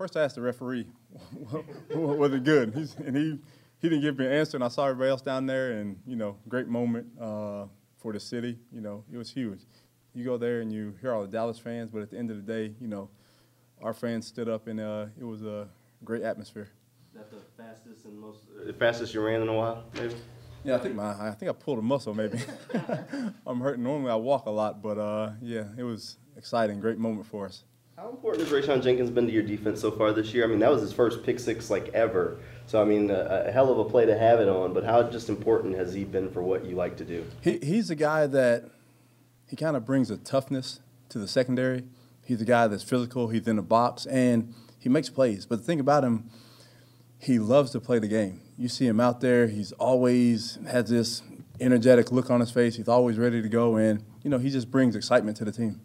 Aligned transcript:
first 0.00 0.16
I 0.16 0.24
asked 0.24 0.36
the 0.36 0.40
referee, 0.40 0.86
was 1.94 2.32
it 2.32 2.42
good? 2.42 2.72
He's, 2.74 2.96
and 3.04 3.14
he, 3.14 3.38
he 3.82 3.90
didn't 3.90 4.00
give 4.00 4.18
me 4.18 4.24
an 4.24 4.32
answer, 4.32 4.56
and 4.56 4.64
I 4.64 4.68
saw 4.68 4.86
everybody 4.86 5.10
else 5.10 5.20
down 5.20 5.44
there, 5.44 5.72
and, 5.72 5.98
you 6.06 6.16
know, 6.16 6.38
great 6.48 6.68
moment 6.68 7.06
uh, 7.20 7.66
for 7.98 8.14
the 8.14 8.18
city. 8.18 8.58
You 8.72 8.80
know, 8.80 9.04
it 9.12 9.18
was 9.18 9.30
huge. 9.30 9.60
You 10.14 10.24
go 10.24 10.38
there 10.38 10.62
and 10.62 10.72
you 10.72 10.94
hear 11.02 11.12
all 11.12 11.20
the 11.20 11.28
Dallas 11.28 11.58
fans, 11.58 11.90
but 11.90 12.00
at 12.00 12.10
the 12.10 12.16
end 12.16 12.30
of 12.30 12.38
the 12.38 12.50
day, 12.50 12.74
you 12.80 12.88
know, 12.88 13.10
our 13.82 13.92
fans 13.92 14.26
stood 14.26 14.48
up, 14.48 14.68
and 14.68 14.80
uh, 14.80 15.04
it 15.20 15.24
was 15.24 15.42
a 15.42 15.68
great 16.02 16.22
atmosphere. 16.22 16.70
Is 17.12 17.18
that 17.18 17.30
the 17.30 17.62
fastest 17.62 18.06
and 18.06 18.18
most, 18.18 18.38
the 18.64 18.72
fastest 18.72 19.12
you 19.12 19.20
ran 19.20 19.42
in 19.42 19.48
a 19.48 19.54
while, 19.54 19.84
maybe? 19.92 20.14
Yeah, 20.64 20.76
I 20.76 20.78
think 20.78 20.94
my 20.94 21.28
I 21.28 21.32
think 21.32 21.50
I 21.50 21.52
pulled 21.52 21.78
a 21.78 21.82
muscle 21.82 22.14
maybe. 22.14 22.38
I'm 23.46 23.60
hurting. 23.60 23.82
Normally 23.82 24.12
I 24.12 24.16
walk 24.16 24.46
a 24.46 24.50
lot, 24.50 24.82
but 24.82 24.96
uh, 24.96 25.32
yeah, 25.42 25.64
it 25.76 25.82
was 25.82 26.16
exciting. 26.38 26.80
Great 26.80 26.96
moment 26.96 27.26
for 27.26 27.44
us. 27.44 27.64
How 28.00 28.08
important 28.08 28.48
has 28.48 28.50
Rayshawn 28.50 28.82
Jenkins 28.82 29.10
been 29.10 29.26
to 29.26 29.32
your 29.32 29.42
defense 29.42 29.78
so 29.78 29.90
far 29.90 30.14
this 30.14 30.32
year? 30.32 30.44
I 30.44 30.46
mean, 30.46 30.60
that 30.60 30.70
was 30.70 30.80
his 30.80 30.90
first 30.90 31.22
pick 31.22 31.38
six 31.38 31.68
like 31.68 31.88
ever. 31.88 32.38
So 32.64 32.80
I 32.80 32.84
mean, 32.86 33.10
a, 33.10 33.44
a 33.48 33.52
hell 33.52 33.70
of 33.70 33.78
a 33.78 33.84
play 33.84 34.06
to 34.06 34.16
have 34.16 34.40
it 34.40 34.48
on. 34.48 34.72
But 34.72 34.84
how 34.84 35.02
just 35.02 35.28
important 35.28 35.76
has 35.76 35.92
he 35.92 36.04
been 36.04 36.30
for 36.30 36.42
what 36.42 36.64
you 36.64 36.76
like 36.76 36.96
to 36.96 37.04
do? 37.04 37.26
He, 37.42 37.58
he's 37.58 37.90
a 37.90 37.94
guy 37.94 38.26
that 38.26 38.70
he 39.48 39.54
kind 39.54 39.76
of 39.76 39.84
brings 39.84 40.10
a 40.10 40.16
toughness 40.16 40.80
to 41.10 41.18
the 41.18 41.28
secondary. 41.28 41.84
He's 42.24 42.40
a 42.40 42.46
guy 42.46 42.68
that's 42.68 42.82
physical. 42.82 43.28
He's 43.28 43.46
in 43.46 43.56
the 43.56 43.62
box 43.62 44.06
and 44.06 44.54
he 44.78 44.88
makes 44.88 45.10
plays. 45.10 45.44
But 45.44 45.58
the 45.58 45.64
thing 45.64 45.78
about 45.78 46.02
him, 46.02 46.30
he 47.18 47.38
loves 47.38 47.70
to 47.72 47.80
play 47.80 47.98
the 47.98 48.08
game. 48.08 48.40
You 48.56 48.70
see 48.70 48.86
him 48.86 48.98
out 48.98 49.20
there, 49.20 49.46
he's 49.46 49.72
always 49.72 50.58
has 50.70 50.88
this 50.88 51.22
energetic 51.60 52.10
look 52.10 52.30
on 52.30 52.40
his 52.40 52.50
face. 52.50 52.76
He's 52.76 52.88
always 52.88 53.18
ready 53.18 53.42
to 53.42 53.48
go, 53.50 53.76
and 53.76 54.02
you 54.22 54.30
know 54.30 54.38
he 54.38 54.48
just 54.48 54.70
brings 54.70 54.96
excitement 54.96 55.36
to 55.36 55.44
the 55.44 55.52
team. 55.52 55.82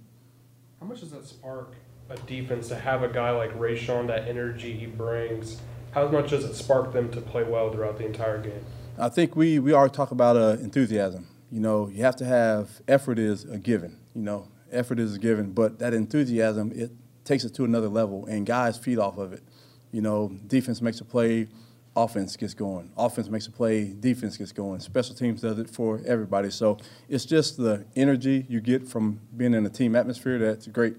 How 0.79 0.85
much 0.85 1.01
does 1.01 1.11
that 1.11 1.25
spark 1.25 1.73
a 2.09 2.17
defense 2.17 2.67
to 2.69 2.75
have 2.75 3.03
a 3.03 3.07
guy 3.07 3.31
like 3.31 3.57
Rayshawn, 3.57 4.07
that 4.07 4.27
energy 4.27 4.73
he 4.73 4.85
brings? 4.85 5.61
How 5.91 6.07
much 6.07 6.31
does 6.31 6.43
it 6.43 6.55
spark 6.55 6.93
them 6.93 7.09
to 7.11 7.21
play 7.21 7.43
well 7.43 7.71
throughout 7.71 7.97
the 7.97 8.05
entire 8.05 8.39
game? 8.39 8.65
I 8.97 9.09
think 9.09 9.35
we 9.35 9.59
we 9.59 9.73
already 9.73 9.93
talk 9.93 10.11
about 10.11 10.37
uh, 10.37 10.57
enthusiasm. 10.61 11.27
You 11.51 11.59
know, 11.59 11.87
you 11.87 12.03
have 12.03 12.15
to 12.17 12.25
have 12.25 12.81
effort 12.87 13.19
is 13.19 13.45
a 13.45 13.57
given. 13.57 13.97
You 14.13 14.21
know, 14.21 14.49
effort 14.71 14.99
is 14.99 15.15
a 15.15 15.19
given, 15.19 15.51
but 15.51 15.79
that 15.79 15.93
enthusiasm 15.93 16.71
it 16.73 16.91
takes 17.23 17.43
it 17.43 17.53
to 17.55 17.65
another 17.65 17.89
level, 17.89 18.25
and 18.25 18.45
guys 18.45 18.77
feed 18.77 18.99
off 18.99 19.17
of 19.17 19.33
it. 19.33 19.43
You 19.91 20.01
know, 20.01 20.37
defense 20.47 20.81
makes 20.81 20.99
a 20.99 21.05
play, 21.05 21.47
offense 21.95 22.35
gets 22.35 22.53
going. 22.53 22.91
Offense 22.97 23.29
makes 23.29 23.47
a 23.47 23.51
play, 23.51 23.93
defense 23.93 24.37
gets 24.37 24.51
going. 24.51 24.79
Special 24.79 25.15
teams 25.15 25.41
does 25.41 25.57
it 25.59 25.69
for 25.69 26.01
everybody. 26.05 26.51
So 26.51 26.77
it's 27.09 27.25
just 27.25 27.57
the 27.57 27.85
energy 27.95 28.45
you 28.49 28.59
get 28.61 28.87
from 28.87 29.21
being 29.35 29.53
in 29.53 29.65
a 29.65 29.69
team 29.69 29.95
atmosphere 29.95 30.37
that's 30.37 30.67
great. 30.67 30.97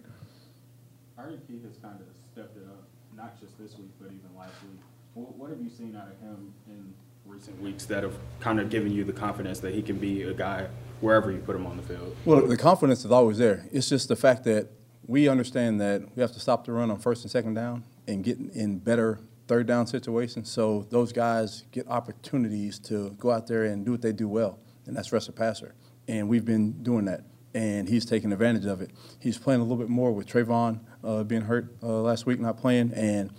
Keith 1.47 1.65
has 1.65 1.77
kind 1.83 2.01
of 2.01 2.07
stepped 2.33 2.57
it 2.57 2.65
up, 2.69 2.85
not 3.17 3.41
just 3.41 3.59
this 3.59 3.77
week, 3.79 3.91
but 4.01 4.07
even 4.07 4.31
last 4.39 4.55
week. 4.63 4.81
What, 5.15 5.37
what 5.37 5.51
have 5.51 5.61
you 5.61 5.71
seen 5.71 5.97
out 5.97 6.09
of 6.09 6.19
him 6.21 6.53
in 6.69 6.95
recent 7.25 7.61
weeks 7.61 7.85
that 7.87 8.03
have 8.03 8.17
kind 8.41 8.61
of 8.61 8.71
given 8.71 8.93
you 8.93 9.05
the 9.05 9.13
confidence 9.13 9.61
that 9.61 9.75
he 9.75 9.83
can 9.83 9.99
be 9.99 10.23
a 10.23 10.35
guy 10.35 10.69
wherever 11.01 11.31
you 11.31 11.39
put 11.39 11.57
him 11.57 11.67
on 11.67 11.77
the 11.77 11.83
field? 11.83 12.17
Well, 12.25 12.47
the 12.47 12.57
confidence 12.57 13.05
is 13.05 13.11
always 13.11 13.39
there. 13.39 13.67
It's 13.73 13.89
just 13.89 14.09
the 14.09 14.17
fact 14.17 14.45
that 14.45 14.69
we 15.07 15.29
understand 15.29 15.81
that 15.81 16.03
we 16.17 16.21
have 16.21 16.33
to 16.33 16.41
stop 16.41 16.65
the 16.65 16.73
run 16.73 16.91
on 16.91 16.99
first 16.99 17.23
and 17.23 17.31
second 17.31 17.55
down 17.55 17.85
and 18.09 18.25
get 18.25 18.39
in 18.39 18.79
better 18.79 19.21
third 19.47 19.67
down 19.67 19.87
situations. 19.87 20.51
So 20.51 20.87
those 20.91 21.13
guys 21.13 21.65
get 21.71 21.87
opportunities 21.89 22.79
to 22.81 23.11
go 23.19 23.31
out 23.31 23.47
there 23.47 23.65
and 23.65 23.85
do 23.85 23.93
what 23.93 24.03
they 24.03 24.13
do 24.13 24.29
well, 24.29 24.59
and 24.87 24.97
that's 24.97 25.13
rush 25.13 25.27
the 25.27 25.33
passer. 25.33 25.75
And 26.09 26.29
we've 26.29 26.45
been 26.45 26.83
doing 26.83 27.05
that, 27.07 27.23
and 27.57 27.89
he's 27.89 28.05
taking 28.05 28.33
advantage 28.33 28.67
of 28.67 28.83
it. 28.83 28.91
He's 29.19 29.39
playing 29.39 29.61
a 29.61 29.65
little 29.65 29.79
bit 29.79 29.89
more 29.89 30.13
with 30.13 30.27
Travon 30.27 30.81
uh, 31.03 31.25
being 31.25 31.41
hurt 31.41 31.75
uh, 31.83 32.03
last 32.03 32.27
week, 32.27 32.39
not 32.39 32.59
playing, 32.59 32.93
and 32.93 33.31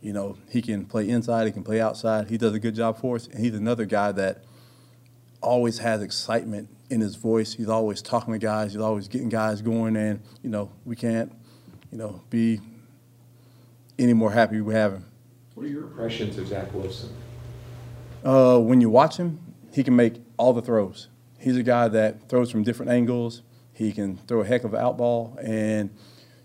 you 0.00 0.12
know 0.12 0.38
he 0.48 0.62
can 0.62 0.86
play 0.86 1.08
inside, 1.08 1.46
he 1.46 1.52
can 1.52 1.64
play 1.64 1.80
outside. 1.80 2.30
He 2.30 2.38
does 2.38 2.54
a 2.54 2.60
good 2.60 2.76
job 2.76 3.00
for 3.00 3.16
us, 3.16 3.26
and 3.26 3.44
he's 3.44 3.54
another 3.54 3.84
guy 3.84 4.12
that 4.12 4.44
always 5.40 5.78
has 5.78 6.02
excitement 6.02 6.68
in 6.88 7.00
his 7.00 7.16
voice. 7.16 7.54
He's 7.54 7.68
always 7.68 8.00
talking 8.00 8.32
to 8.32 8.38
guys. 8.38 8.74
He's 8.74 8.80
always 8.80 9.08
getting 9.08 9.28
guys 9.28 9.60
going, 9.60 9.96
and 9.96 10.22
you 10.40 10.50
know 10.50 10.70
we 10.84 10.94
can't, 10.94 11.32
you 11.90 11.98
know, 11.98 12.22
be 12.30 12.60
any 13.98 14.12
more 14.12 14.30
happy 14.30 14.60
we 14.60 14.72
have 14.72 14.92
him. 14.92 15.06
What 15.54 15.66
are 15.66 15.68
your 15.68 15.82
impressions 15.82 16.38
of 16.38 16.46
Zach 16.46 16.72
Wilson? 16.72 17.10
Uh, 18.24 18.60
when 18.60 18.80
you 18.80 18.88
watch 18.88 19.16
him, 19.16 19.40
he 19.72 19.82
can 19.82 19.96
make 19.96 20.22
all 20.36 20.52
the 20.52 20.62
throws. 20.62 21.08
He's 21.40 21.56
a 21.56 21.64
guy 21.64 21.88
that 21.88 22.28
throws 22.28 22.52
from 22.52 22.62
different 22.62 22.92
angles. 22.92 23.42
He 23.74 23.92
can 23.92 24.16
throw 24.16 24.40
a 24.40 24.44
heck 24.44 24.64
of 24.64 24.72
an 24.72 24.80
out 24.80 24.96
ball, 24.96 25.36
and 25.42 25.90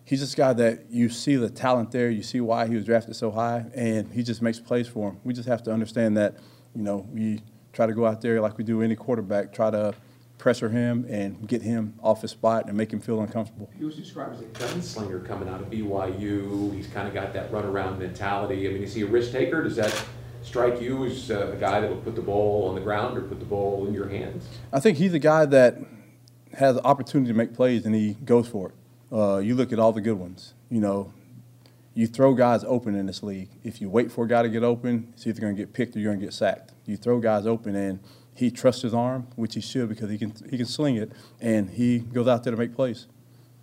he's 0.03 0.19
just 0.19 0.33
a 0.33 0.37
guy 0.37 0.53
that 0.53 0.89
you 0.89 1.09
see 1.09 1.35
the 1.35 1.49
talent 1.49 1.91
there. 1.91 2.09
You 2.09 2.23
see 2.23 2.41
why 2.41 2.67
he 2.67 2.75
was 2.75 2.83
drafted 2.83 3.15
so 3.15 3.31
high, 3.31 3.65
and 3.73 4.11
he 4.11 4.23
just 4.23 4.41
makes 4.41 4.59
plays 4.59 4.87
for 4.87 5.11
him. 5.11 5.19
We 5.23 5.33
just 5.33 5.47
have 5.47 5.63
to 5.63 5.71
understand 5.71 6.17
that, 6.17 6.35
you 6.75 6.81
know, 6.81 7.07
we 7.11 7.41
try 7.71 7.85
to 7.85 7.93
go 7.93 8.05
out 8.05 8.21
there 8.21 8.41
like 8.41 8.57
we 8.57 8.63
do 8.63 8.81
any 8.81 8.95
quarterback, 8.95 9.53
try 9.53 9.69
to 9.69 9.93
pressure 10.39 10.69
him 10.69 11.05
and 11.09 11.47
get 11.47 11.61
him 11.61 11.93
off 12.01 12.21
his 12.21 12.31
spot 12.31 12.67
and 12.67 12.75
make 12.75 12.91
him 12.91 12.99
feel 12.99 13.21
uncomfortable. 13.21 13.69
He 13.77 13.85
was 13.85 13.95
described 13.95 14.35
as 14.35 14.41
a 14.41 14.45
gunslinger 14.45 15.25
coming 15.25 15.49
out 15.49 15.61
of 15.61 15.69
BYU. 15.69 16.73
He's 16.73 16.87
kind 16.87 17.07
of 17.07 17.13
got 17.13 17.33
that 17.33 17.51
runaround 17.51 17.99
mentality. 17.99 18.67
I 18.67 18.71
mean, 18.71 18.81
is 18.81 18.95
he 18.95 19.01
a 19.01 19.05
risk 19.05 19.31
taker? 19.31 19.61
Does 19.61 19.75
that 19.75 20.03
strike 20.41 20.81
you 20.81 21.05
as 21.05 21.29
uh, 21.29 21.51
a 21.51 21.57
guy 21.57 21.81
that 21.81 21.89
will 21.89 22.01
put 22.01 22.15
the 22.15 22.21
ball 22.21 22.69
on 22.69 22.75
the 22.75 22.81
ground 22.81 23.17
or 23.17 23.21
put 23.21 23.39
the 23.39 23.45
ball 23.45 23.85
in 23.85 23.93
your 23.93 24.07
hands? 24.07 24.47
I 24.71 24.79
think 24.79 24.97
he's 24.97 25.13
a 25.13 25.19
guy 25.19 25.45
that 25.45 25.77
has 26.59 26.75
the 26.75 26.83
opportunity 26.83 27.31
to 27.31 27.37
make 27.37 27.53
plays 27.53 27.85
and 27.85 27.95
he 27.95 28.13
goes 28.13 28.47
for 28.47 28.69
it. 28.69 28.75
Uh, 29.11 29.37
you 29.37 29.55
look 29.55 29.73
at 29.73 29.79
all 29.79 29.91
the 29.91 30.01
good 30.01 30.19
ones. 30.19 30.53
You 30.69 30.79
know, 30.79 31.13
you 31.95 32.05
throw 32.05 32.33
guys 32.33 32.63
open 32.63 32.95
in 32.95 33.07
this 33.07 33.23
league. 33.23 33.49
If 33.63 33.81
you 33.81 33.89
wait 33.89 34.11
for 34.11 34.25
a 34.25 34.27
guy 34.27 34.43
to 34.43 34.49
get 34.49 34.63
open, 34.63 35.11
it's 35.13 35.25
either 35.25 35.41
going 35.41 35.55
to 35.55 35.61
get 35.61 35.73
picked 35.73 35.95
or 35.95 35.99
you're 35.99 36.11
going 36.11 36.19
to 36.19 36.25
get 36.25 36.33
sacked. 36.33 36.73
You 36.85 36.95
throw 36.95 37.19
guys 37.19 37.45
open 37.45 37.75
and– 37.75 37.99
he 38.39 38.49
trusts 38.49 38.83
his 38.83 38.93
arm, 38.93 39.27
which 39.35 39.55
he 39.55 39.59
should 39.59 39.89
because 39.89 40.09
he 40.09 40.17
can 40.17 40.33
he 40.49 40.55
can 40.55 40.65
sling 40.65 40.95
it, 40.95 41.11
and 41.41 41.69
he 41.69 41.99
goes 41.99 42.25
out 42.25 42.43
there 42.45 42.51
to 42.51 42.57
make 42.57 42.73
plays. 42.73 43.05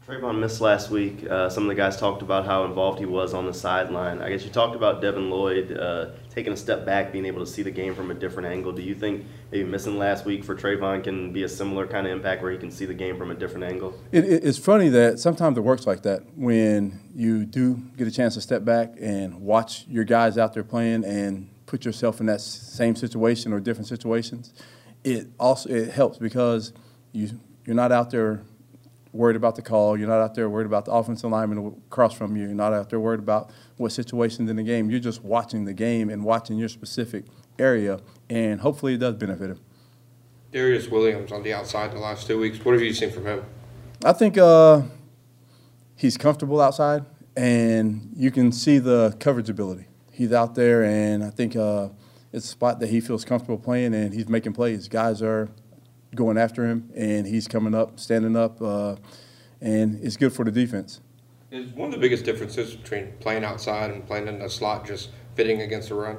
Travon 0.07 0.39
missed 0.39 0.61
last 0.61 0.89
week. 0.89 1.29
Uh, 1.29 1.51
some 1.51 1.65
of 1.65 1.69
the 1.69 1.75
guys 1.75 1.97
talked 1.97 2.23
about 2.23 2.47
how 2.47 2.65
involved 2.65 3.01
he 3.01 3.07
was 3.07 3.35
on 3.35 3.45
the 3.45 3.53
sideline. 3.53 4.23
I 4.23 4.31
guess 4.31 4.45
you 4.45 4.51
talked 4.51 4.77
about 4.77 5.03
Devin 5.03 5.31
Lloyd 5.31 5.77
uh, 5.77 6.11
taking 6.31 6.53
a 6.53 6.57
step 6.57 6.87
back, 6.87 7.11
being 7.11 7.27
able 7.27 7.45
to 7.45 7.51
see 7.51 7.63
the 7.63 7.73
game 7.73 7.93
from 7.93 8.13
a 8.13 8.15
different 8.15 8.49
angle. 8.49 8.71
Do 8.71 8.83
you 8.83 8.95
think 8.95 9.25
maybe 9.51 9.69
missing 9.69 9.99
last 9.99 10.25
week 10.25 10.45
for 10.45 10.55
Travon 10.55 11.03
can 11.03 11.33
be 11.33 11.43
a 11.43 11.49
similar 11.49 11.89
kind 11.89 12.07
of 12.07 12.13
impact 12.13 12.41
where 12.41 12.53
he 12.53 12.59
can 12.59 12.71
see 12.71 12.85
the 12.85 12.95
game 12.95 13.19
from 13.19 13.33
a 13.33 13.35
different 13.35 13.65
angle? 13.65 13.99
It, 14.13 14.25
it, 14.25 14.45
it's 14.45 14.59
funny 14.59 14.91
that 14.91 15.19
sometimes 15.19 15.59
it 15.59 15.63
works 15.63 15.89
like 15.89 16.03
that 16.03 16.23
when 16.37 17.01
you 17.13 17.45
do 17.45 17.75
get 17.97 18.07
a 18.07 18.13
chance 18.13 18.35
to 18.35 18.41
step 18.41 18.65
back 18.65 18.95
and 19.01 19.41
watch 19.41 19.87
your 19.89 20.05
guys 20.05 20.39
out 20.39 20.55
there 20.55 20.63
playing 20.63 21.05
and 21.05 21.51
put 21.67 21.85
yourself 21.85 22.21
in 22.21 22.27
that 22.27 22.41
same 22.41 22.95
situation 22.95 23.53
or 23.53 23.59
different 23.59 23.89
situations, 23.89 24.55
it 25.03 25.27
also 25.41 25.69
it 25.69 25.91
helps 25.91 26.19
because 26.19 26.73
you 27.11 27.41
you're 27.65 27.75
not 27.75 27.91
out 27.91 28.11
there 28.11 28.45
worried 29.17 29.37
about 29.37 29.57
the 29.57 29.63
call. 29.63 29.99
You're 29.99 30.09
not 30.09 30.21
out 30.21 30.35
there 30.35 30.49
worried 30.49 30.67
about 30.67 30.85
the 30.85 30.93
offensive 30.93 31.31
lineman 31.31 31.83
across 31.89 32.15
from 32.15 32.37
you. 32.37 32.45
You're 32.45 32.55
not 32.55 32.73
out 32.73 32.91
there 32.91 33.01
worried 33.01 33.21
about 33.21 33.51
what 33.77 33.93
situations 33.93 34.49
in 34.51 34.57
the 34.57 34.63
game. 34.63 34.91
You're 34.91 35.01
just 35.01 35.25
watching 35.25 35.65
the 35.65 35.75
game 35.75 36.11
and 36.11 36.25
watching 36.25 36.59
your 36.59 36.69
specific 36.69 37.25
area, 37.59 38.01
and 38.29 38.61
hopefully 38.61 38.95
it 38.95 38.99
does 38.99 39.15
benefit 39.15 39.51
him. 39.51 39.61
Darious 40.53 40.91
Williams 40.91 41.33
on 41.33 41.43
the 41.43 41.53
outside 41.53 41.93
the 41.93 41.99
last 41.99 42.27
two 42.27 42.39
weeks. 42.39 42.65
What 42.65 42.73
have 42.73 42.83
you 42.83 42.95
seen 42.95 43.11
from 43.11 43.27
him? 43.27 43.45
I 44.05 44.13
think 44.13 44.39
uh, 44.39 44.83
he's 45.97 46.17
comfortable 46.17 46.61
outside, 46.61 47.05
and 47.37 48.13
you 48.15 48.31
can 48.31 48.53
see 48.53 48.79
the 48.79 49.17
coverage 49.19 49.51
ability 49.51 49.87
he's 50.17 50.33
out 50.33 50.55
there, 50.55 50.83
and 50.83 51.23
I 51.23 51.31
think 51.31 51.55
uh, 51.55 51.91
it's 52.33 52.47
a 52.47 52.49
spot 52.49 52.81
that 52.81 52.89
he 52.89 53.01
feels 53.01 53.25
comfortable 53.25 53.59
playing, 53.59 53.95
and 53.95 54.15
he's 54.15 54.29
making 54.29 54.55
plays. 54.55 54.89
Guys 54.89 55.21
are 55.23 55.49
going 56.17 56.37
after 56.37 56.67
him, 56.67 56.91
and 56.97 57.27
he's 57.27 57.47
coming 57.47 57.75
up, 57.75 58.01
standing 58.01 58.37
up, 58.37 58.61
uh, 58.61 58.97
and 59.61 60.03
it's 60.03 60.17
good 60.17 60.33
for 60.33 60.45
the 60.45 60.51
defense. 60.51 61.01
Is 61.51 61.71
one 61.73 61.89
of 61.89 61.95
the 61.95 62.01
biggest 62.01 62.25
differences 62.25 62.75
between 62.75 63.13
playing 63.21 63.45
outside 63.45 63.91
and 63.91 64.05
playing 64.05 64.27
in 64.27 64.41
the 64.41 64.51
slot 64.51 64.87
just 64.87 65.11
fitting 65.37 65.63
against 65.63 65.91
the 65.91 65.95
run? 65.95 66.17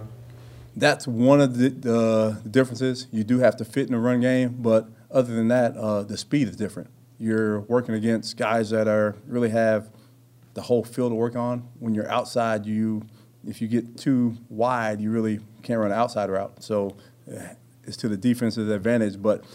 That's 0.75 1.07
one 1.07 1.41
of 1.41 1.57
the, 1.57 1.69
the 1.69 2.41
differences. 2.49 3.07
You 3.11 3.23
do 3.23 3.39
have 3.39 3.57
to 3.57 3.65
fit 3.65 3.87
in 3.87 3.91
the 3.91 3.99
run 3.99 4.21
game, 4.21 4.57
but 4.59 4.87
other 5.11 5.35
than 5.35 5.49
that, 5.49 5.75
uh, 5.75 6.03
the 6.03 6.17
speed 6.17 6.47
is 6.47 6.55
different. 6.55 6.89
You're 7.17 7.61
working 7.61 7.95
against 7.95 8.37
guys 8.37 8.69
that 8.69 8.87
are 8.87 9.15
really 9.25 9.49
have 9.49 9.89
the 10.53 10.61
whole 10.61 10.83
field 10.83 11.11
to 11.11 11.15
work 11.15 11.35
on. 11.35 11.67
When 11.79 11.93
you're 11.93 12.09
outside, 12.09 12.65
you 12.65 13.03
if 13.45 13.61
you 13.61 13.67
get 13.67 13.97
too 13.97 14.37
wide, 14.49 14.99
you 15.01 15.09
really 15.09 15.39
can't 15.63 15.79
run 15.79 15.91
an 15.91 15.97
outside 15.97 16.29
route. 16.29 16.61
So 16.63 16.95
eh, 17.31 17.53
it's 17.83 17.97
to 17.97 18.09
the 18.09 18.17
defense's 18.17 18.69
advantage. 18.69 19.21
But, 19.21 19.45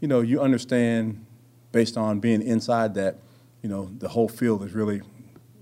you 0.00 0.08
know, 0.08 0.20
you 0.20 0.40
understand 0.40 1.24
based 1.72 1.96
on 1.96 2.20
being 2.20 2.42
inside 2.42 2.94
that, 2.94 3.18
you 3.62 3.68
know, 3.68 3.90
the 3.98 4.08
whole 4.08 4.28
field 4.28 4.62
is 4.64 4.72
really 4.72 5.02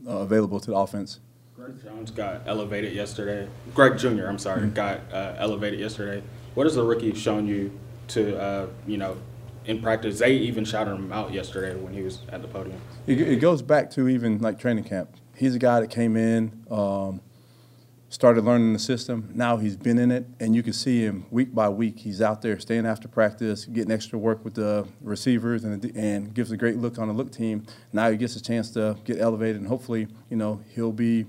uh, 0.06 0.18
available 0.18 0.60
to 0.60 0.70
the 0.70 0.76
offense. 0.76 1.20
Greg 1.56 1.82
Jones 1.82 2.10
got 2.10 2.42
elevated 2.46 2.92
yesterday. 2.92 3.48
Greg 3.74 3.98
Jr., 3.98 4.26
I'm 4.26 4.38
sorry, 4.38 4.62
mm-hmm. 4.62 4.74
got 4.74 5.00
uh, 5.12 5.34
elevated 5.38 5.80
yesterday. 5.80 6.22
What 6.54 6.64
has 6.64 6.74
the 6.74 6.84
rookie 6.84 7.14
shown 7.14 7.46
you 7.46 7.76
to, 8.08 8.38
uh, 8.40 8.66
you 8.86 8.98
know, 8.98 9.16
in 9.64 9.82
practice? 9.82 10.18
They 10.18 10.34
even 10.34 10.64
shouted 10.64 10.94
him 10.94 11.12
out 11.12 11.32
yesterday 11.32 11.74
when 11.74 11.92
he 11.92 12.02
was 12.02 12.20
at 12.30 12.42
the 12.42 12.48
podium. 12.48 12.80
It, 13.06 13.20
it 13.20 13.36
goes 13.40 13.62
back 13.62 13.90
to 13.92 14.08
even 14.08 14.38
like 14.38 14.58
training 14.58 14.84
camp. 14.84 15.16
He's 15.34 15.54
a 15.54 15.58
guy 15.58 15.80
that 15.80 15.90
came 15.90 16.16
in. 16.16 16.64
Um, 16.70 17.20
started 18.08 18.44
learning 18.44 18.72
the 18.72 18.78
system. 18.78 19.30
Now 19.34 19.56
he's 19.56 19.76
been 19.76 19.98
in 19.98 20.10
it, 20.10 20.26
and 20.40 20.54
you 20.54 20.62
can 20.62 20.72
see 20.72 21.00
him 21.02 21.26
week 21.30 21.54
by 21.54 21.68
week. 21.68 21.98
He's 21.98 22.22
out 22.22 22.42
there 22.42 22.58
staying 22.58 22.86
after 22.86 23.08
practice, 23.08 23.64
getting 23.64 23.90
extra 23.90 24.18
work 24.18 24.44
with 24.44 24.54
the 24.54 24.86
receivers, 25.00 25.64
and, 25.64 25.84
and 25.96 26.32
gives 26.32 26.52
a 26.52 26.56
great 26.56 26.76
look 26.76 26.98
on 26.98 27.08
the 27.08 27.14
look 27.14 27.32
team. 27.32 27.66
Now 27.92 28.10
he 28.10 28.16
gets 28.16 28.36
a 28.36 28.42
chance 28.42 28.70
to 28.72 28.96
get 29.04 29.20
elevated, 29.20 29.56
and 29.56 29.66
hopefully, 29.66 30.08
you 30.30 30.36
know, 30.36 30.60
he'll 30.74 30.92
be 30.92 31.26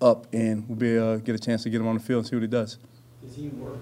up 0.00 0.26
and 0.32 0.68
we'll 0.68 0.76
be 0.76 0.98
uh, 0.98 1.16
get 1.16 1.34
a 1.34 1.38
chance 1.38 1.62
to 1.62 1.70
get 1.70 1.80
him 1.80 1.86
on 1.86 1.94
the 1.94 2.02
field 2.02 2.18
and 2.18 2.28
see 2.28 2.36
what 2.36 2.42
he 2.42 2.48
does. 2.48 2.78
Does 3.22 3.36
he 3.36 3.48
work 3.48 3.78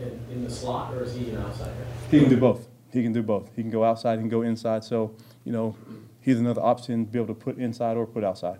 in, 0.00 0.18
in 0.32 0.44
the 0.44 0.50
slot 0.50 0.94
or 0.94 1.02
is 1.04 1.14
he 1.14 1.30
an 1.30 1.38
outsider? 1.38 1.86
He 2.10 2.20
can 2.20 2.30
do 2.30 2.38
both. 2.38 2.66
He 2.90 3.02
can 3.02 3.12
do 3.12 3.22
both. 3.22 3.50
He 3.54 3.62
can 3.62 3.70
go 3.70 3.84
outside, 3.84 4.14
he 4.14 4.22
can 4.22 4.30
go 4.30 4.42
inside. 4.42 4.82
So, 4.82 5.14
you 5.44 5.52
know, 5.52 5.76
he's 6.20 6.40
another 6.40 6.62
option 6.62 7.04
to 7.04 7.12
be 7.12 7.18
able 7.18 7.34
to 7.34 7.38
put 7.38 7.58
inside 7.58 7.96
or 7.98 8.06
put 8.06 8.24
outside. 8.24 8.58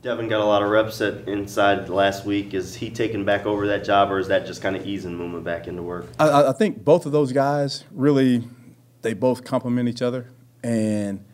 Devin 0.00 0.28
got 0.28 0.40
a 0.40 0.44
lot 0.44 0.62
of 0.62 0.70
reps 0.70 1.00
at 1.00 1.26
inside 1.28 1.88
last 1.88 2.24
week. 2.24 2.54
Is 2.54 2.76
he 2.76 2.88
taking 2.88 3.24
back 3.24 3.46
over 3.46 3.66
that 3.66 3.84
job, 3.84 4.12
or 4.12 4.18
is 4.18 4.28
that 4.28 4.46
just 4.46 4.62
kind 4.62 4.76
of 4.76 4.86
easing 4.86 5.18
Muma 5.18 5.42
back 5.42 5.66
into 5.66 5.82
work? 5.82 6.06
I- 6.20 6.48
I, 6.48 6.52
think 6.52 6.84
both 6.84 7.04
of 7.04 7.12
those 7.12 7.32
guys 7.32 7.84
really, 7.90 8.44
they 9.02 9.12
both 9.12 9.44
complement 9.44 9.88
each 9.88 10.00
other, 10.00 10.28
and 10.62 11.24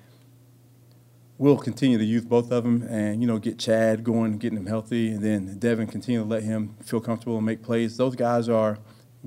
we'll 1.36 1.58
continue 1.58 1.98
to 1.98 2.04
use 2.04 2.24
both 2.24 2.50
of 2.50 2.64
them, 2.64 2.82
and 2.88 3.20
you 3.20 3.26
know, 3.26 3.38
get 3.38 3.58
Chad 3.58 4.02
going, 4.02 4.38
getting 4.38 4.56
him 4.58 4.66
healthy, 4.66 5.08
and 5.10 5.22
then 5.22 5.58
Devin 5.58 5.86
continue 5.88 6.20
to 6.20 6.26
let 6.26 6.42
him 6.42 6.74
feel 6.82 7.00
comfortable 7.00 7.36
and 7.36 7.44
make 7.44 7.62
plays. 7.62 7.98
Those 7.98 8.16
guys 8.16 8.48
are 8.48 8.78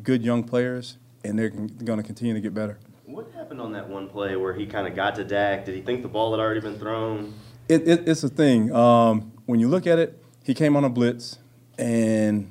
good 0.01 0.23
young 0.23 0.43
players, 0.43 0.97
and 1.23 1.37
they're 1.37 1.49
going 1.49 1.97
to 1.97 2.03
continue 2.03 2.33
to 2.33 2.41
get 2.41 2.55
better. 2.55 2.79
What 3.05 3.31
happened 3.35 3.61
on 3.61 3.71
that 3.73 3.87
one 3.87 4.09
play 4.09 4.35
where 4.35 4.53
he 4.53 4.65
kind 4.65 4.87
of 4.87 4.95
got 4.95 5.15
to 5.15 5.23
Dak? 5.23 5.65
Did 5.65 5.75
he 5.75 5.81
think 5.81 6.01
the 6.01 6.07
ball 6.07 6.31
had 6.31 6.39
already 6.39 6.59
been 6.59 6.79
thrown? 6.79 7.33
It, 7.69 7.85
it, 7.87 8.07
it's 8.07 8.23
a 8.23 8.29
thing. 8.29 8.73
Um, 8.73 9.33
when 9.45 9.59
you 9.59 9.67
look 9.67 9.87
at 9.87 9.99
it, 9.99 10.23
he 10.43 10.53
came 10.53 10.77
on 10.77 10.85
a 10.85 10.89
blitz, 10.89 11.37
and 11.77 12.49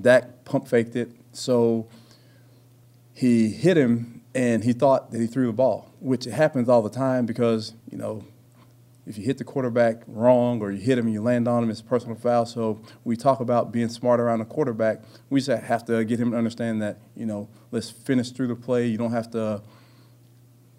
Dak 0.00 0.44
pump 0.46 0.68
faked 0.68 0.96
it. 0.96 1.10
So 1.32 1.86
he 3.12 3.50
hit 3.50 3.76
him, 3.76 4.22
and 4.34 4.64
he 4.64 4.72
thought 4.72 5.10
that 5.12 5.20
he 5.20 5.26
threw 5.26 5.46
the 5.46 5.52
ball, 5.52 5.92
which 6.00 6.24
happens 6.24 6.68
all 6.68 6.80
the 6.80 6.90
time 6.90 7.26
because 7.26 7.74
you 7.90 7.98
know 7.98 8.24
if 9.06 9.18
you 9.18 9.24
hit 9.24 9.38
the 9.38 9.44
quarterback 9.44 10.02
wrong 10.06 10.60
or 10.60 10.70
you 10.70 10.80
hit 10.80 10.98
him 10.98 11.06
and 11.06 11.14
you 11.14 11.22
land 11.22 11.48
on 11.48 11.62
him, 11.62 11.70
it's 11.70 11.80
a 11.80 11.84
personal 11.84 12.14
foul. 12.14 12.44
So 12.44 12.80
we 13.04 13.16
talk 13.16 13.40
about 13.40 13.72
being 13.72 13.88
smart 13.88 14.20
around 14.20 14.40
the 14.40 14.44
quarterback. 14.44 15.02
We 15.30 15.40
just 15.40 15.62
have 15.62 15.84
to 15.86 16.04
get 16.04 16.18
him 16.18 16.32
to 16.32 16.36
understand 16.38 16.80
that 16.80 16.98
you 17.14 17.26
know 17.26 17.50
let's 17.70 17.90
finish 17.90 18.30
through 18.30 18.48
the 18.48 18.56
play. 18.56 18.86
You 18.86 18.96
don't 18.96 19.12
have 19.12 19.30
to 19.32 19.62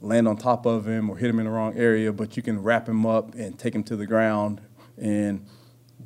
land 0.02 0.28
on 0.28 0.38
top 0.38 0.66
of 0.66 0.88
him 0.88 1.10
or 1.10 1.18
hit 1.18 1.30
him 1.30 1.40
in 1.40 1.46
the 1.46 1.52
wrong 1.52 1.78
area, 1.78 2.12
but 2.14 2.38
you 2.38 2.44
can 2.44 2.62
wrap 2.62 2.88
him 2.88 3.06
up 3.06 3.36
and 3.36 3.58
take 3.60 3.76
him 3.76 3.84
to 3.84 3.96
the 3.96 4.06
ground 4.06 4.62
and 4.98 5.46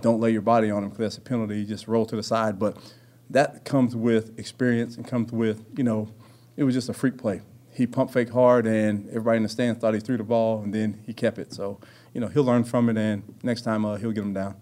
don't 0.02 0.20
lay 0.20 0.32
your 0.32 0.42
body 0.42 0.72
on 0.72 0.84
him 0.84 0.90
because 0.90 1.00
that's 1.00 1.18
a 1.18 1.22
penalty. 1.22 1.60
You 1.60 1.66
just 1.66 1.88
roll 1.88 2.06
to 2.08 2.16
the 2.16 2.24
side. 2.24 2.58
But 2.58 2.78
that 3.30 3.66
comes 3.66 3.96
with 3.96 4.38
experience 4.40 4.98
and 4.98 5.08
comes 5.08 5.32
with, 5.32 5.66
you 5.78 5.84
know, 5.84 6.10
it 6.58 6.64
was 6.64 6.74
just 6.74 6.90
a 6.90 6.94
freak 6.94 7.18
play. 7.18 7.42
He 7.72 7.88
pump 7.88 8.12
fake 8.12 8.30
hard 8.30 8.68
and 8.68 9.08
everybody 9.10 9.38
in 9.38 9.44
the 9.44 9.50
stands 9.50 9.80
thought 9.80 9.94
he 9.94 10.00
threw 10.00 10.18
the 10.18 10.24
ball 10.24 10.62
and 10.62 10.74
then 10.74 11.02
he 11.06 11.14
kept 11.14 11.40
it. 11.40 11.54
So, 11.54 11.80
you 12.14 12.22
know, 12.22 12.28
he'll 12.28 12.44
learn 12.44 12.64
from 12.64 12.90
it 12.90 12.98
and 12.98 13.24
next 13.42 13.62
time 13.62 13.86
uh, 13.86 13.96
he'll 13.96 14.12
get 14.12 14.24
him 14.24 14.34
down. 14.34 14.56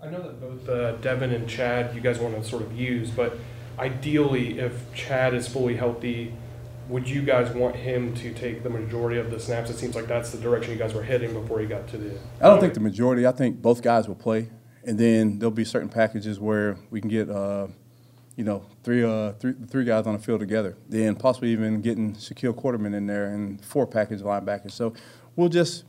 I 0.00 0.10
know 0.10 0.22
that 0.22 0.40
both 0.40 0.68
uh, 0.68 0.92
Devin 0.96 1.32
and 1.32 1.48
Chad, 1.48 1.94
you 1.94 2.00
guys 2.00 2.18
want 2.18 2.36
to 2.40 2.48
sort 2.48 2.62
of 2.62 2.72
use, 2.78 3.10
but 3.10 3.38
ideally, 3.78 4.58
if 4.58 4.92
Chad 4.94 5.34
is 5.34 5.48
fully 5.48 5.76
healthy, 5.76 6.32
would 6.88 7.08
you 7.08 7.22
guys 7.22 7.52
want 7.54 7.76
him 7.76 8.14
to 8.14 8.32
take 8.32 8.62
the 8.62 8.70
majority 8.70 9.18
of 9.18 9.30
the 9.30 9.40
snaps? 9.40 9.70
It 9.70 9.78
seems 9.78 9.94
like 9.94 10.06
that's 10.06 10.30
the 10.30 10.38
direction 10.38 10.72
you 10.72 10.78
guys 10.78 10.94
were 10.94 11.02
heading 11.02 11.32
before 11.32 11.60
he 11.60 11.66
got 11.66 11.88
to 11.88 11.98
the. 11.98 12.18
I 12.40 12.48
don't 12.48 12.60
think 12.60 12.74
the 12.74 12.80
majority. 12.80 13.26
I 13.26 13.32
think 13.32 13.60
both 13.60 13.82
guys 13.82 14.08
will 14.08 14.14
play, 14.14 14.50
and 14.84 14.98
then 14.98 15.38
there'll 15.38 15.50
be 15.50 15.64
certain 15.64 15.88
packages 15.88 16.38
where 16.38 16.78
we 16.90 17.00
can 17.00 17.10
get, 17.10 17.28
uh, 17.28 17.68
you 18.36 18.44
know, 18.44 18.64
three, 18.84 19.02
uh, 19.02 19.32
three, 19.32 19.54
three 19.68 19.84
guys 19.84 20.06
on 20.06 20.12
the 20.12 20.22
field 20.22 20.40
together. 20.40 20.76
Then 20.88 21.16
possibly 21.16 21.50
even 21.50 21.80
getting 21.80 22.14
Shaquille 22.14 22.54
Quarterman 22.54 22.94
in 22.94 23.06
there 23.06 23.26
and 23.26 23.64
four 23.64 23.86
package 23.86 24.20
linebackers. 24.20 24.72
So 24.72 24.94
we'll 25.34 25.48
just 25.48 25.84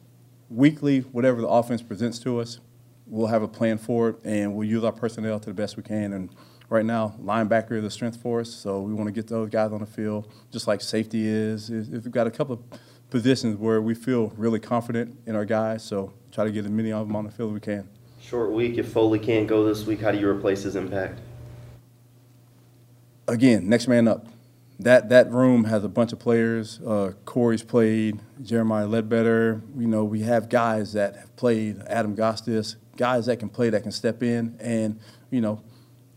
weekly, 0.50 1.02
whatever 1.02 1.42
the 1.42 1.48
offense 1.48 1.82
presents 1.82 2.20
to 2.20 2.40
us, 2.40 2.60
we'll 3.10 3.28
have 3.28 3.42
a 3.44 3.48
plan 3.48 3.78
for 3.78 4.10
it, 4.10 4.16
and 4.24 4.56
we'll 4.56 4.68
use 4.68 4.84
our 4.84 4.92
personnel 4.92 5.40
to 5.40 5.50
the 5.50 5.54
best 5.54 5.78
we 5.78 5.84
can. 5.84 6.14
And 6.14 6.30
right 6.70 6.86
now, 6.86 7.16
linebacker 7.22 7.74
is 7.74 7.84
a 7.84 7.90
strength 7.90 8.22
for 8.22 8.40
us, 8.42 8.54
so 8.54 8.82
we 8.82 8.94
want 8.94 9.08
to 9.08 9.12
get 9.12 9.28
those 9.28 9.50
guys 9.50 9.72
on 9.72 9.80
the 9.80 9.86
field, 9.86 10.32
just 10.52 10.68
like 10.68 10.82
safety 10.82 11.28
is. 11.28 11.70
Is- 11.70 11.90
We've 11.90 12.12
got 12.12 12.28
a 12.28 12.32
couple 12.32 12.56
of 12.56 12.80
positions 13.10 13.58
where 13.58 13.82
we 13.82 13.96
feel 13.96 14.34
really 14.38 14.60
confident 14.60 15.18
in 15.26 15.36
our 15.36 15.46
guys, 15.46 15.84
so 15.84 16.14
try 16.32 16.44
to 16.44 16.52
get 16.52 16.66
as 16.66 16.72
many 16.72 16.92
of 16.92 17.08
them 17.08 17.16
on 17.16 17.24
the 17.26 17.32
field 17.32 17.52
as 17.52 17.54
we 17.54 17.60
can. 17.62 17.88
Short 18.22 18.52
week. 18.52 18.78
If 18.78 18.90
Foley 18.90 19.20
can't 19.20 19.48
go 19.48 19.64
this 19.66 19.86
week, 19.86 20.02
how 20.02 20.12
do 20.12 20.18
you 20.20 20.28
replace 20.28 20.64
his 20.64 20.76
impact? 20.76 21.20
Again, 23.28 23.68
next 23.70 23.88
man 23.88 24.08
up. 24.08 24.28
That 24.80 25.10
that 25.10 25.32
room 25.32 25.64
has 25.64 25.84
a 25.84 25.90
bunch 25.90 26.14
of 26.14 26.20
players. 26.20 26.80
Uh, 26.86 27.14
Corey's 27.26 27.64
played, 27.64 28.20
Jeremiah 28.44 28.86
Ledbetter. 28.88 29.62
You 29.76 29.88
know, 29.88 30.04
we 30.04 30.22
have 30.22 30.50
guys 30.50 30.94
that 30.94 31.16
have 31.16 31.36
played. 31.36 31.82
Adam 31.88 32.16
Gotsis, 32.16 32.76
guys 32.98 33.28
that 33.28 33.38
can 33.38 33.50
play, 33.50 33.70
that 33.70 33.84
can 33.84 33.92
step 33.92 34.22
in, 34.24 34.58
and 34.60 35.00
you 35.30 35.40
know, 35.40 35.62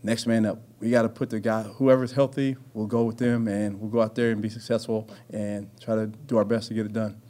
next 0.03 0.27
man 0.27 0.45
up. 0.45 0.59
We 0.79 0.89
got 0.89 1.03
to 1.03 1.09
put 1.09 1.29
the 1.29 1.39
guy, 1.39 1.63
whoever's 1.63 2.11
healthy, 2.11 2.57
we'll 2.73 2.87
go 2.87 3.03
with 3.03 3.17
them, 3.17 3.47
and 3.47 3.79
we'll 3.79 3.91
go 3.91 4.01
out 4.01 4.15
there 4.15 4.31
and 4.31 4.41
be 4.41 4.49
successful, 4.49 5.07
and 5.29 5.69
try 5.79 5.95
to 5.95 6.07
do 6.07 6.37
our 6.37 6.45
best 6.45 6.67
to 6.69 6.73
get 6.73 6.87
it 6.87 6.93
done. 6.93 7.21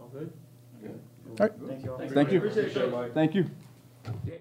All 0.00 0.08
good? 0.08 0.32
All 0.84 1.36
right. 1.38 1.52
Thank 1.66 1.84
you 1.84 1.92
all. 1.92 1.98
Thank 1.98 2.32
you. 2.32 3.10
Thank 3.12 3.34
you. 3.34 3.50
Yeah. 4.24 4.34